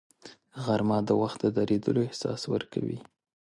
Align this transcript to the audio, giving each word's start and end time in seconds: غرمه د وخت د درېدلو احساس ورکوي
غرمه 0.63 0.97
د 1.07 1.09
وخت 1.21 1.39
د 1.41 1.45
درېدلو 1.57 1.99
احساس 2.07 2.41
ورکوي 2.53 2.97